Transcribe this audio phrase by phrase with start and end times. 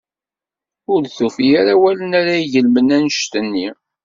[0.91, 3.67] Ur d-tufi ara awalen ara d-igelmen anect-nni.